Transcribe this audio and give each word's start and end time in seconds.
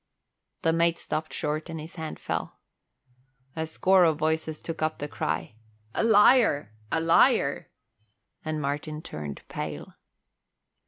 The 0.63 0.73
mate 0.73 0.97
stopped 0.97 1.31
short 1.31 1.69
and 1.69 1.79
his 1.79 1.93
hand 1.93 2.19
fell. 2.19 2.57
A 3.55 3.67
score 3.67 4.03
of 4.03 4.17
voices 4.17 4.59
took 4.59 4.81
up 4.81 4.97
the 4.97 5.07
cry 5.07 5.53
"A 5.93 6.03
liar! 6.03 6.73
A 6.91 6.99
liar!" 6.99 7.69
and 8.43 8.59
Martin 8.59 9.03
turned 9.03 9.43
pale. 9.47 9.93